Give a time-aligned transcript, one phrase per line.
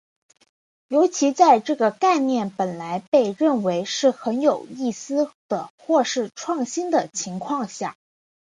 [0.87, 7.95] 尤其在这个概念本来被认为是很有意思的或是创新的情况下。